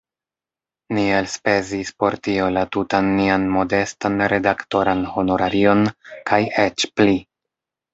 Ni 0.97 1.03
elspezis 1.17 1.91
por 2.03 2.17
tio 2.29 2.49
la 2.57 2.65
tutan 2.77 3.11
nian 3.21 3.47
modestan 3.59 4.19
redaktoran 4.37 5.09
honorarion 5.15 5.89
kaj 6.33 6.45
eĉ 6.69 6.93
pli. 6.99 7.21